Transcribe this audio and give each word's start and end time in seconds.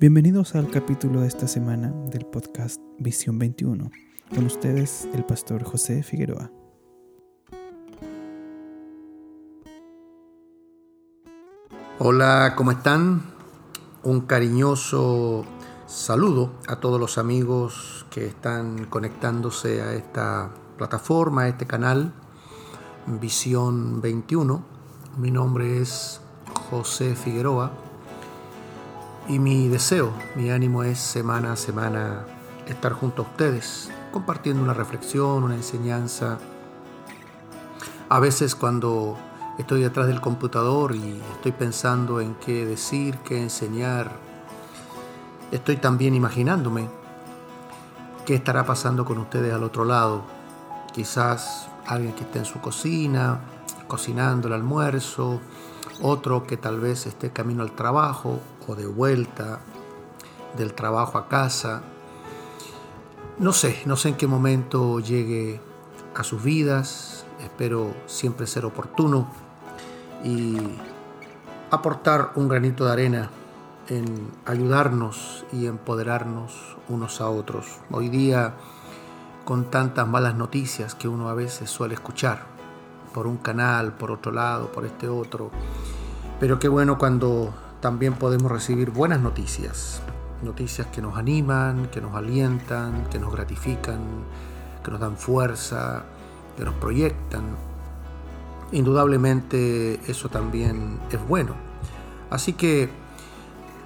Bienvenidos 0.00 0.54
al 0.54 0.70
capítulo 0.70 1.20
de 1.20 1.28
esta 1.28 1.46
semana 1.46 1.92
del 2.06 2.24
podcast 2.24 2.80
Visión 2.98 3.38
21. 3.38 3.90
Con 4.34 4.46
ustedes 4.46 5.06
el 5.12 5.26
pastor 5.26 5.62
José 5.62 6.02
Figueroa. 6.02 6.50
Hola, 11.98 12.54
¿cómo 12.56 12.70
están? 12.70 13.24
Un 14.02 14.22
cariñoso 14.22 15.44
saludo 15.86 16.54
a 16.66 16.76
todos 16.76 16.98
los 16.98 17.18
amigos 17.18 18.06
que 18.08 18.24
están 18.24 18.86
conectándose 18.86 19.82
a 19.82 19.92
esta 19.92 20.54
plataforma, 20.78 21.42
a 21.42 21.48
este 21.48 21.66
canal 21.66 22.14
Visión 23.06 24.00
21. 24.00 24.64
Mi 25.18 25.30
nombre 25.30 25.82
es 25.82 26.22
José 26.70 27.14
Figueroa 27.14 27.89
y 29.30 29.38
mi 29.38 29.68
deseo, 29.68 30.12
mi 30.34 30.50
ánimo 30.50 30.82
es 30.82 30.98
semana 30.98 31.52
a 31.52 31.56
semana 31.56 32.26
estar 32.66 32.92
junto 32.92 33.22
a 33.22 33.26
ustedes, 33.26 33.88
compartiendo 34.10 34.60
una 34.60 34.74
reflexión, 34.74 35.44
una 35.44 35.54
enseñanza. 35.54 36.38
A 38.08 38.18
veces 38.18 38.56
cuando 38.56 39.16
estoy 39.56 39.82
detrás 39.82 40.08
del 40.08 40.20
computador 40.20 40.96
y 40.96 41.22
estoy 41.34 41.52
pensando 41.52 42.20
en 42.20 42.34
qué 42.34 42.66
decir, 42.66 43.18
qué 43.18 43.40
enseñar, 43.40 44.10
estoy 45.52 45.76
también 45.76 46.16
imaginándome 46.16 46.88
qué 48.26 48.34
estará 48.34 48.66
pasando 48.66 49.04
con 49.04 49.18
ustedes 49.18 49.54
al 49.54 49.62
otro 49.62 49.84
lado. 49.84 50.24
Quizás 50.92 51.68
alguien 51.86 52.14
que 52.14 52.24
esté 52.24 52.40
en 52.40 52.46
su 52.46 52.60
cocina, 52.60 53.38
cocinando 53.86 54.48
el 54.48 54.54
almuerzo, 54.54 55.40
otro 56.02 56.48
que 56.48 56.56
tal 56.56 56.80
vez 56.80 57.06
esté 57.06 57.30
camino 57.30 57.62
al 57.62 57.70
trabajo 57.72 58.40
de 58.74 58.86
vuelta 58.86 59.60
del 60.56 60.74
trabajo 60.74 61.18
a 61.18 61.28
casa. 61.28 61.82
No 63.38 63.52
sé, 63.52 63.82
no 63.86 63.96
sé 63.96 64.10
en 64.10 64.16
qué 64.16 64.26
momento 64.26 65.00
llegue 65.00 65.60
a 66.14 66.24
sus 66.24 66.42
vidas, 66.42 67.24
espero 67.40 67.94
siempre 68.06 68.46
ser 68.46 68.64
oportuno 68.64 69.28
y 70.24 70.58
aportar 71.70 72.32
un 72.34 72.48
granito 72.48 72.84
de 72.84 72.92
arena 72.92 73.30
en 73.88 74.30
ayudarnos 74.44 75.44
y 75.52 75.66
empoderarnos 75.66 76.76
unos 76.88 77.20
a 77.20 77.28
otros. 77.30 77.78
Hoy 77.90 78.08
día, 78.08 78.54
con 79.44 79.70
tantas 79.70 80.06
malas 80.06 80.34
noticias 80.34 80.94
que 80.94 81.08
uno 81.08 81.28
a 81.28 81.34
veces 81.34 81.70
suele 81.70 81.94
escuchar, 81.94 82.46
por 83.12 83.26
un 83.26 83.38
canal, 83.38 83.92
por 83.92 84.10
otro 84.10 84.32
lado, 84.32 84.70
por 84.70 84.84
este 84.84 85.08
otro, 85.08 85.50
pero 86.38 86.58
qué 86.58 86.68
bueno 86.68 86.98
cuando 86.98 87.52
también 87.80 88.14
podemos 88.14 88.50
recibir 88.50 88.90
buenas 88.90 89.20
noticias, 89.20 90.02
noticias 90.42 90.86
que 90.88 91.00
nos 91.00 91.16
animan, 91.16 91.86
que 91.86 92.00
nos 92.00 92.14
alientan, 92.14 93.06
que 93.10 93.18
nos 93.18 93.32
gratifican, 93.32 94.00
que 94.84 94.90
nos 94.90 95.00
dan 95.00 95.16
fuerza, 95.16 96.04
que 96.56 96.64
nos 96.64 96.74
proyectan. 96.74 97.56
Indudablemente 98.72 100.00
eso 100.10 100.28
también 100.28 101.00
es 101.10 101.26
bueno. 101.26 101.54
Así 102.30 102.52
que 102.52 102.90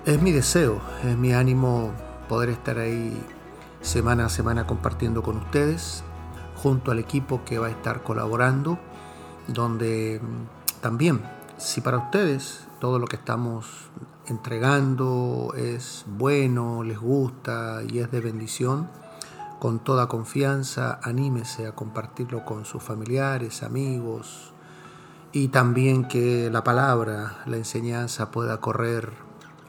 es 0.05 0.21
mi 0.21 0.33
deseo, 0.33 0.81
es 1.05 1.17
mi 1.17 1.33
ánimo 1.33 1.93
poder 2.29 2.51
estar 2.51 2.79
ahí 2.79 3.17
semana 3.81 4.27
a 4.27 4.29
semana 4.29 4.67
compartiendo 4.67 5.23
con 5.23 5.37
ustedes, 5.37 6.03
junto 6.57 6.91
al 6.91 6.99
equipo 6.99 7.45
que 7.45 7.59
va 7.59 7.69
a 7.69 7.71
estar 7.71 8.03
colaborando, 8.03 8.79
donde 9.47 10.21
también 10.81 11.21
si 11.57 11.81
para 11.81 11.99
ustedes 11.99 12.67
todo 12.81 12.99
lo 12.99 13.07
que 13.07 13.17
estamos 13.17 13.67
entregando 14.27 15.53
es 15.57 16.05
bueno, 16.07 16.83
les 16.83 16.99
gusta 16.99 17.83
y 17.89 17.99
es 17.99 18.11
de 18.11 18.21
bendición, 18.21 18.89
con 19.59 19.79
toda 19.79 20.09
confianza 20.09 20.99
anímese 21.03 21.67
a 21.67 21.73
compartirlo 21.73 22.45
con 22.45 22.65
sus 22.65 22.83
familiares, 22.83 23.63
amigos 23.63 24.53
y 25.33 25.49
también 25.49 26.07
que 26.07 26.51
la 26.51 26.65
palabra, 26.65 27.43
la 27.47 27.57
enseñanza 27.57 28.31
pueda 28.31 28.61
correr 28.61 29.13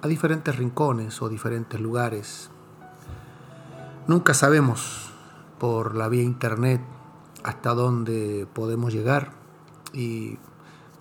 a 0.01 0.07
diferentes 0.07 0.55
rincones 0.55 1.21
o 1.21 1.29
diferentes 1.29 1.79
lugares. 1.79 2.49
Nunca 4.07 4.33
sabemos 4.33 5.11
por 5.59 5.95
la 5.95 6.09
vía 6.09 6.23
internet 6.23 6.81
hasta 7.43 7.73
dónde 7.73 8.47
podemos 8.53 8.93
llegar 8.93 9.31
y 9.93 10.37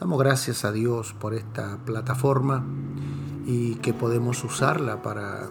Damos 0.04 0.18
gracias 0.18 0.66
a 0.66 0.70
Dios 0.70 1.14
por 1.14 1.32
esta 1.32 1.78
plataforma 1.78 2.62
y 3.46 3.76
que 3.76 3.94
podemos 3.94 4.44
usarla 4.44 5.00
para 5.00 5.48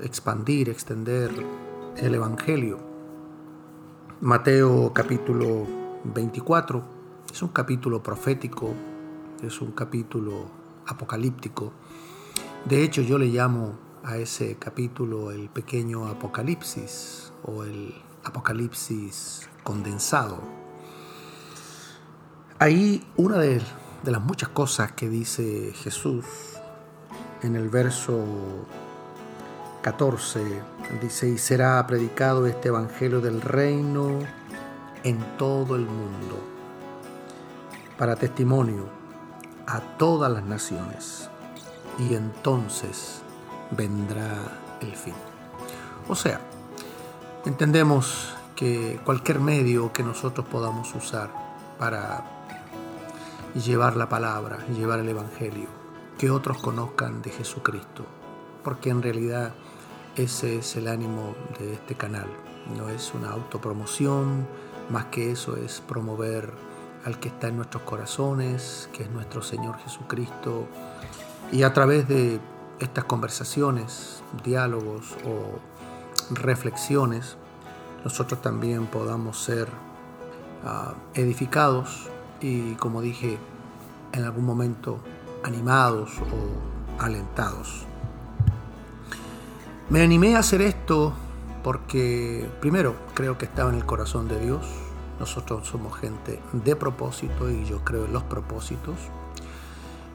expandir, 0.00 0.68
extender 0.68 1.32
el 1.96 2.14
Evangelio. 2.14 2.78
Mateo 4.20 4.92
capítulo 4.92 5.66
24 6.04 6.84
es 7.32 7.42
un 7.42 7.48
capítulo 7.48 8.00
profético, 8.00 8.72
es 9.42 9.60
un 9.60 9.72
capítulo 9.72 10.46
apocalíptico. 10.86 11.72
De 12.66 12.84
hecho 12.84 13.02
yo 13.02 13.18
le 13.18 13.26
llamo 13.26 13.76
a 14.04 14.18
ese 14.18 14.54
capítulo 14.54 15.32
el 15.32 15.48
pequeño 15.48 16.06
apocalipsis 16.06 17.32
o 17.42 17.64
el 17.64 17.92
apocalipsis 18.22 19.48
condensado 19.64 20.63
Ahí 22.60 23.04
una 23.16 23.38
de, 23.38 23.60
las 24.04 24.20
muchas 24.22 24.48
cosas 24.48 24.92
que 24.92 25.08
dice 25.08 25.72
Jesús 25.74 26.24
en 27.42 27.56
el 27.56 27.68
verso 27.68 28.24
14 29.82 30.62
dice, 31.02 31.28
y 31.30 31.38
será 31.38 31.84
predicado 31.84 32.46
este 32.46 32.68
Evangelio 32.68 33.20
del 33.20 33.40
reino 33.40 34.20
en 35.02 35.18
todo 35.36 35.74
el 35.74 35.82
mundo, 35.82 36.38
para 37.98 38.14
testimonio 38.14 38.88
a 39.66 39.80
todas 39.98 40.30
las 40.30 40.44
naciones, 40.44 41.28
y 41.98 42.14
entonces 42.14 43.20
vendrá 43.72 44.32
el 44.80 44.94
fin. 44.94 45.14
O 46.08 46.14
sea, 46.14 46.40
entendemos 47.44 48.32
que 48.54 49.00
cualquier 49.04 49.40
medio 49.40 49.92
que 49.92 50.04
nosotros 50.04 50.46
podamos 50.46 50.94
usar 50.94 51.30
para 51.78 52.33
llevar 53.54 53.96
la 53.96 54.08
palabra, 54.08 54.66
llevar 54.66 54.98
el 54.98 55.08
Evangelio, 55.08 55.68
que 56.18 56.30
otros 56.30 56.58
conozcan 56.58 57.22
de 57.22 57.30
Jesucristo, 57.30 58.04
porque 58.64 58.90
en 58.90 59.02
realidad 59.02 59.52
ese 60.16 60.58
es 60.58 60.76
el 60.76 60.88
ánimo 60.88 61.34
de 61.58 61.74
este 61.74 61.94
canal, 61.94 62.26
no 62.76 62.88
es 62.88 63.14
una 63.14 63.30
autopromoción, 63.30 64.46
más 64.90 65.06
que 65.06 65.30
eso 65.30 65.56
es 65.56 65.80
promover 65.80 66.52
al 67.04 67.20
que 67.20 67.28
está 67.28 67.48
en 67.48 67.56
nuestros 67.56 67.82
corazones, 67.84 68.88
que 68.92 69.04
es 69.04 69.10
nuestro 69.10 69.42
Señor 69.42 69.78
Jesucristo, 69.78 70.66
y 71.52 71.62
a 71.62 71.72
través 71.72 72.08
de 72.08 72.40
estas 72.80 73.04
conversaciones, 73.04 74.22
diálogos 74.42 75.16
o 75.24 75.60
reflexiones, 76.34 77.36
nosotros 78.04 78.42
también 78.42 78.86
podamos 78.86 79.42
ser 79.42 79.68
ah, 80.64 80.94
edificados 81.14 82.10
y 82.44 82.74
como 82.74 83.00
dije 83.00 83.38
en 84.12 84.24
algún 84.24 84.44
momento 84.44 84.98
animados 85.44 86.10
o 86.18 87.02
alentados. 87.02 87.86
Me 89.88 90.02
animé 90.02 90.36
a 90.36 90.40
hacer 90.40 90.60
esto 90.60 91.14
porque 91.62 92.46
primero 92.60 92.96
creo 93.14 93.38
que 93.38 93.46
estaba 93.46 93.70
en 93.70 93.76
el 93.76 93.86
corazón 93.86 94.28
de 94.28 94.38
Dios. 94.40 94.66
Nosotros 95.18 95.66
somos 95.66 95.96
gente 95.98 96.38
de 96.52 96.76
propósito 96.76 97.50
y 97.50 97.64
yo 97.64 97.82
creo 97.82 98.04
en 98.04 98.12
los 98.12 98.24
propósitos. 98.24 98.96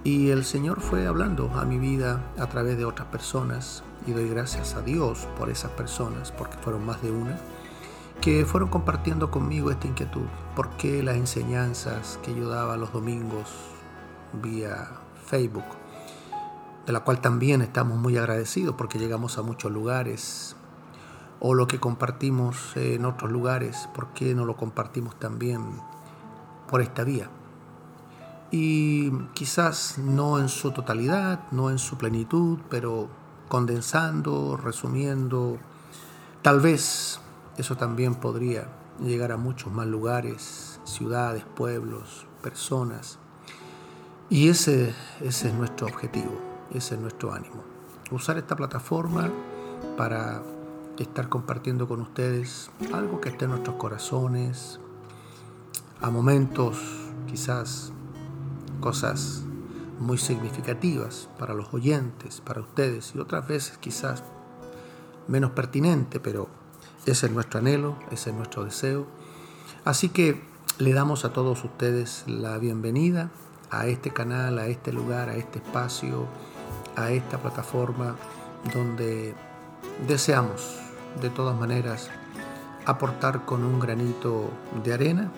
Y 0.03 0.29
el 0.29 0.45
Señor 0.45 0.81
fue 0.81 1.07
hablando 1.07 1.51
a 1.55 1.65
mi 1.65 1.79
vida 1.79 2.21
a 2.37 2.45
través 2.45 2.77
de 2.77 2.85
otras 2.85 3.07
personas 3.07 3.83
y 4.05 4.11
doy 4.11 4.29
gracias 4.29 4.75
a 4.75 4.81
Dios 4.83 5.27
por 5.37 5.49
esas 5.49 5.71
personas 5.71 6.31
porque 6.31 6.57
fueron 6.57 6.85
más 6.85 7.01
de 7.01 7.11
una 7.11 7.39
que 8.21 8.45
fueron 8.45 8.69
compartiendo 8.69 9.31
conmigo 9.31 9.71
esta 9.71 9.87
inquietud. 9.87 10.25
¿Por 10.55 10.71
qué 10.71 11.01
las 11.03 11.15
enseñanzas 11.15 12.19
que 12.23 12.35
yo 12.35 12.49
daba 12.49 12.75
los 12.77 12.91
domingos 12.91 13.49
vía 14.33 14.89
Facebook, 15.25 15.65
de 16.85 16.93
la 16.93 17.01
cual 17.01 17.21
también 17.21 17.61
estamos 17.61 17.97
muy 17.97 18.17
agradecidos 18.17 18.75
porque 18.75 18.99
llegamos 18.99 19.37
a 19.37 19.41
muchos 19.41 19.71
lugares, 19.71 20.55
o 21.39 21.53
lo 21.53 21.67
que 21.67 21.79
compartimos 21.79 22.75
en 22.75 23.05
otros 23.05 23.31
lugares, 23.31 23.87
¿por 23.95 24.07
qué 24.07 24.35
no 24.35 24.45
lo 24.45 24.57
compartimos 24.57 25.17
también 25.17 25.61
por 26.69 26.81
esta 26.81 27.03
vía? 27.03 27.29
Y 28.51 29.11
quizás 29.33 29.97
no 29.99 30.39
en 30.39 30.49
su 30.49 30.71
totalidad, 30.71 31.39
no 31.51 31.69
en 31.69 31.77
su 31.77 31.97
plenitud, 31.97 32.57
pero 32.69 33.07
condensando, 33.47 34.57
resumiendo, 34.57 35.57
tal 36.41 36.59
vez 36.59 37.21
eso 37.59 37.75
también 37.75 38.15
podría 38.15 38.69
llegar 39.01 39.33
a 39.33 39.37
muchos 39.37 39.71
más 39.73 39.85
lugares, 39.85 40.79
ciudades, 40.85 41.43
pueblos, 41.43 42.25
personas. 42.41 43.19
Y 44.29 44.47
ese, 44.47 44.93
ese 45.19 45.49
es 45.49 45.53
nuestro 45.53 45.87
objetivo, 45.87 46.39
ese 46.71 46.95
es 46.95 47.01
nuestro 47.01 47.33
ánimo. 47.33 47.63
usar 48.11 48.37
esta 48.37 48.55
plataforma 48.55 49.29
para 49.97 50.41
estar 50.97 51.27
compartiendo 51.27 51.87
con 51.87 52.01
ustedes 52.01 52.71
algo 52.93 53.19
que 53.19 53.29
esté 53.29 53.45
en 53.45 53.51
nuestros 53.51 53.75
corazones, 53.75 54.79
a 56.01 56.09
momentos 56.09 56.77
quizás 57.27 57.91
cosas 58.79 59.43
muy 59.99 60.17
significativas 60.17 61.29
para 61.37 61.53
los 61.53 61.73
oyentes, 61.73 62.39
para 62.39 62.61
ustedes, 62.61 63.13
y 63.15 63.19
otras 63.19 63.47
veces 63.47 63.77
quizás 63.77 64.23
menos 65.27 65.51
pertinente, 65.51 66.21
pero 66.21 66.58
ese 67.09 67.27
es 67.27 67.31
nuestro 67.31 67.59
anhelo, 67.59 67.95
ese 68.11 68.29
es 68.29 68.35
nuestro 68.35 68.63
deseo. 68.63 69.05
Así 69.85 70.09
que 70.09 70.41
le 70.77 70.93
damos 70.93 71.25
a 71.25 71.33
todos 71.33 71.63
ustedes 71.63 72.23
la 72.27 72.57
bienvenida 72.57 73.29
a 73.71 73.87
este 73.87 74.11
canal, 74.11 74.59
a 74.59 74.67
este 74.67 74.91
lugar, 74.91 75.29
a 75.29 75.35
este 75.35 75.59
espacio, 75.59 76.27
a 76.95 77.11
esta 77.11 77.37
plataforma 77.37 78.15
donde 78.73 79.33
deseamos 80.07 80.77
de 81.21 81.29
todas 81.29 81.57
maneras 81.57 82.09
aportar 82.85 83.45
con 83.45 83.63
un 83.63 83.79
granito 83.79 84.49
de 84.83 84.93
arena 84.93 85.31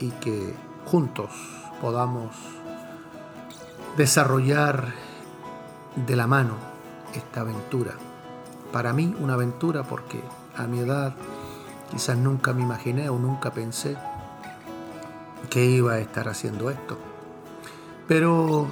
y 0.00 0.10
que 0.12 0.54
juntos 0.86 1.30
podamos 1.80 2.34
desarrollar 3.96 4.92
de 6.06 6.16
la 6.16 6.26
mano 6.26 6.54
esta 7.14 7.40
aventura. 7.40 7.92
Para 8.72 8.92
mí 8.92 9.14
una 9.20 9.34
aventura 9.34 9.82
porque 9.82 10.22
a 10.58 10.66
mi 10.66 10.80
edad 10.80 11.14
quizás 11.90 12.18
nunca 12.18 12.52
me 12.52 12.62
imaginé 12.62 13.08
o 13.08 13.18
nunca 13.18 13.52
pensé 13.52 13.96
que 15.48 15.64
iba 15.64 15.94
a 15.94 15.98
estar 15.98 16.28
haciendo 16.28 16.68
esto. 16.68 16.98
Pero 18.06 18.66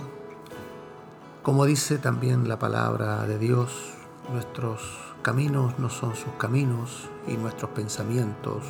como 1.43 1.65
dice 1.65 1.99
también 1.99 2.49
la 2.49 2.59
palabra 2.59 3.27
de 3.27 3.39
Dios, 3.39 3.95
nuestros 4.33 4.81
caminos 5.23 5.79
no 5.79 5.89
son 5.89 6.15
sus 6.17 6.33
caminos 6.39 7.09
y 7.27 7.37
nuestros 7.37 7.71
pensamientos 7.71 8.65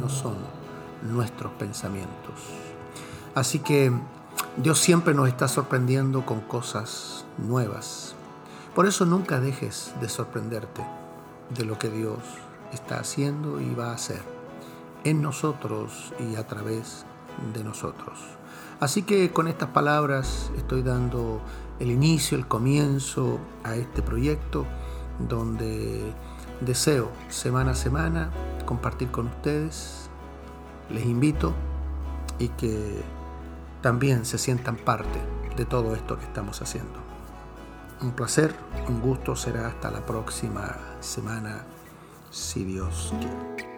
no 0.00 0.08
son 0.08 0.36
nuestros 1.02 1.52
pensamientos. 1.52 2.34
Así 3.34 3.58
que 3.58 3.92
Dios 4.56 4.78
siempre 4.78 5.14
nos 5.14 5.28
está 5.28 5.48
sorprendiendo 5.48 6.24
con 6.24 6.40
cosas 6.40 7.24
nuevas. 7.38 8.14
Por 8.74 8.86
eso 8.86 9.04
nunca 9.04 9.40
dejes 9.40 9.92
de 10.00 10.08
sorprenderte 10.08 10.82
de 11.50 11.64
lo 11.64 11.78
que 11.78 11.88
Dios 11.88 12.18
está 12.72 13.00
haciendo 13.00 13.60
y 13.60 13.74
va 13.74 13.90
a 13.90 13.94
hacer 13.94 14.22
en 15.04 15.22
nosotros 15.22 16.12
y 16.18 16.36
a 16.36 16.46
través 16.46 17.04
de 17.54 17.64
nosotros. 17.64 18.18
Así 18.80 19.02
que 19.02 19.30
con 19.30 19.48
estas 19.48 19.70
palabras 19.70 20.50
estoy 20.56 20.82
dando 20.82 21.40
el 21.78 21.90
inicio, 21.90 22.36
el 22.38 22.46
comienzo 22.46 23.38
a 23.64 23.76
este 23.76 24.02
proyecto 24.02 24.66
donde 25.28 26.12
deseo 26.60 27.10
semana 27.28 27.72
a 27.72 27.74
semana 27.74 28.30
compartir 28.66 29.10
con 29.10 29.26
ustedes. 29.26 30.08
Les 30.90 31.04
invito 31.04 31.52
y 32.38 32.48
que 32.48 33.02
también 33.82 34.24
se 34.24 34.38
sientan 34.38 34.76
parte 34.76 35.20
de 35.56 35.64
todo 35.64 35.94
esto 35.94 36.18
que 36.18 36.24
estamos 36.24 36.60
haciendo. 36.62 37.00
Un 38.02 38.12
placer, 38.12 38.54
un 38.88 39.00
gusto, 39.00 39.36
será 39.36 39.66
hasta 39.68 39.90
la 39.90 40.04
próxima 40.04 40.76
semana, 41.00 41.64
si 42.30 42.64
Dios 42.64 43.12
quiere. 43.20 43.70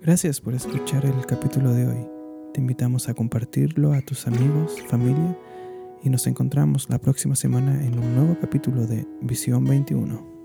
Gracias 0.00 0.40
por 0.40 0.54
escuchar 0.54 1.04
el 1.04 1.26
capítulo 1.26 1.72
de 1.72 1.86
hoy. 1.86 2.06
Te 2.54 2.60
invitamos 2.60 3.08
a 3.08 3.14
compartirlo 3.14 3.92
a 3.92 4.00
tus 4.00 4.26
amigos, 4.26 4.80
familia 4.88 5.36
y 6.02 6.08
nos 6.08 6.26
encontramos 6.26 6.88
la 6.88 6.98
próxima 6.98 7.36
semana 7.36 7.84
en 7.84 7.98
un 7.98 8.14
nuevo 8.16 8.36
capítulo 8.40 8.86
de 8.86 9.06
Visión 9.20 9.64
21. 9.64 10.39